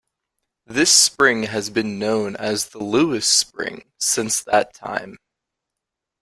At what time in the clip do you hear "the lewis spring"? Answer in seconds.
2.69-3.83